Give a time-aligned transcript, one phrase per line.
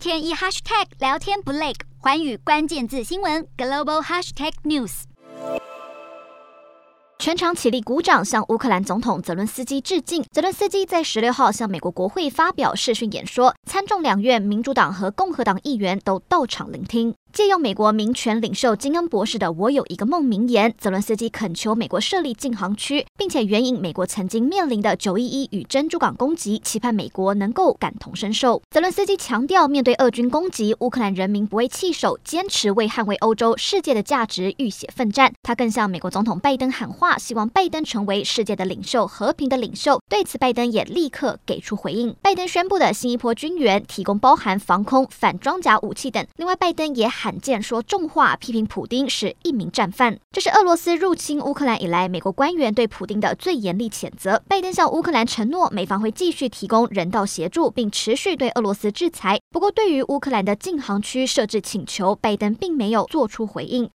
[0.00, 5.02] 天一 hashtag 聊天不累，环宇关键字新闻 global hashtag news。
[7.18, 10.24] 全场起立鼓掌，向乌克兰总统泽伦斯基致敬。
[10.32, 17.14] 泽伦斯基在十六号向美国国会发表视讯演说，参众两院民主党和共和党议员都到场聆听。
[17.32, 28.60] 借用美国民权领袖金恩博士的“我有一个梦”名言，泽伦斯基恳求美国设立禁航区，并且援引美国曾经面临的九一一与珍珠港攻击，期盼美国能够感同身受。
[28.70, 35.32] 泽伦斯基强调，面对俄军攻击，乌克兰人民不会弃守，坚持为捍卫欧洲世界的价值浴血奋战。
[35.42, 40.00] 他更向美国总统拜登喊话，希望拜登成为世界的领袖，和平的领袖。
[40.08, 42.14] 对此，拜登也立刻给出回应。
[42.22, 46.26] 拜登宣布的新一波军援提供包含防空、反装甲武器等。
[46.36, 50.18] 另外，拜登也喊罕见说重话，批评普丁是一名战犯。
[50.32, 54.42] 这是俄罗斯入侵乌克兰以来，美国官员对普丁的最严厉谴责。
[54.48, 59.38] 拜登向乌克兰承诺，美方会继续提供人道协助，并持续对俄罗斯制裁。
[59.50, 63.86] 不过，对于乌克兰的禁航区设置请求，拜登并没有做出回应。